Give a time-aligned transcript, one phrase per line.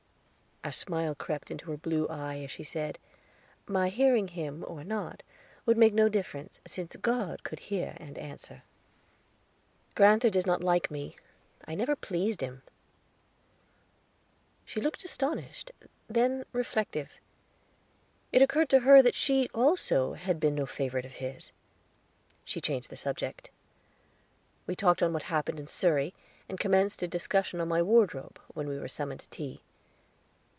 [0.63, 2.99] A smile crept into her blue eye, as she said:
[3.65, 5.23] "My hearing him, or not,
[5.65, 8.61] would make no difference, since God could hear and answer."
[9.95, 11.15] "Grand'ther does not like me;
[11.65, 12.61] I never pleased him."
[14.63, 15.71] She looked astonished,
[16.07, 17.13] then reflective.
[18.31, 21.51] It occurred to her that she, also, had been no favorite of his.
[22.45, 23.49] She changed the subject.
[24.67, 26.13] We talked on what had happened in Surrey,
[26.47, 29.63] and commenced a discussion on my wardrobe, when we were summoned to tea.